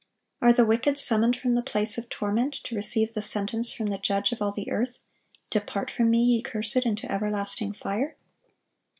[0.41, 3.99] Are the wicked summoned from the place of torment to receive the sentence from the
[3.99, 4.97] Judge of all the earth,
[5.51, 8.17] "Depart from Me, ye cursed, into everlasting fire"?